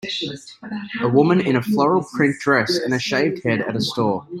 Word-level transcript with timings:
A 1.01 1.07
woman 1.07 1.39
in 1.39 1.55
a 1.55 1.61
floral 1.61 2.03
print 2.03 2.39
dress 2.39 2.75
and 2.75 2.91
a 2.91 2.97
shaved 2.97 3.43
head 3.43 3.61
at 3.61 3.75
a 3.75 3.81
store. 3.81 4.25